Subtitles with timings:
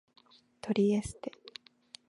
[0.61, 1.31] トリエステ